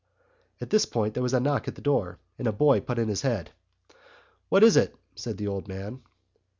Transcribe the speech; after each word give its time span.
'"At 0.61 0.71
this 0.71 0.87
point 0.87 1.13
there 1.13 1.21
was 1.21 1.35
a 1.35 1.39
knock 1.39 1.67
at 1.67 1.75
the 1.75 1.81
door, 1.83 2.17
and 2.39 2.47
a 2.47 2.51
boy 2.51 2.79
put 2.81 2.97
in 2.97 3.07
his 3.07 3.21
head. 3.21 3.51
"What 4.49 4.63
is 4.63 4.75
it?" 4.75 4.95
said 5.15 5.37
the 5.37 5.45
old 5.47 5.67
man. 5.67 6.01